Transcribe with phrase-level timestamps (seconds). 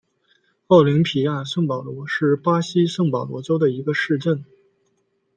[0.65, 4.43] 奥林匹亚圣保罗是巴西圣保罗州的一个市镇。